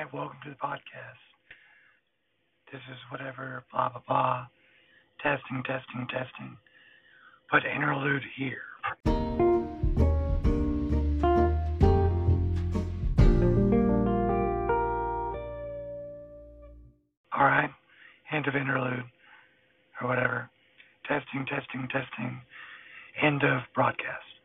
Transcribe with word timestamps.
hi, 0.00 0.06
welcome 0.16 0.38
to 0.42 0.48
the 0.48 0.56
podcast. 0.56 1.20
This 2.72 2.80
is 2.90 2.98
whatever, 3.10 3.64
blah, 3.70 3.90
blah, 3.90 4.00
blah. 4.08 4.46
Testing, 5.22 5.62
testing, 5.64 6.06
testing. 6.08 6.56
Put 7.50 7.64
interlude 7.66 8.22
here. 8.34 8.62
All 17.32 17.44
right, 17.44 17.70
end 18.32 18.46
of 18.46 18.56
interlude 18.56 19.04
or 20.00 20.08
whatever. 20.08 20.48
Testing, 21.06 21.44
testing, 21.44 21.88
testing. 21.92 22.40
End 23.20 23.42
of 23.42 23.62
broadcast. 23.74 24.39